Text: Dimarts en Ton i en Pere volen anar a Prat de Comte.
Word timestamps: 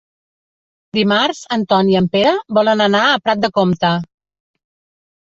Dimarts 0.99 1.41
en 1.57 1.67
Ton 1.75 1.93
i 1.93 1.99
en 2.01 2.09
Pere 2.17 2.33
volen 2.61 2.85
anar 2.89 3.05
a 3.13 3.23
Prat 3.29 3.47
de 3.47 3.55
Comte. 3.63 3.97